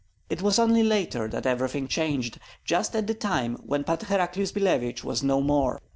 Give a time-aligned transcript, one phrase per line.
[0.31, 5.03] It was only later that everything changed, just at the time when Pan Heraclius Billevich
[5.03, 5.79] was no more.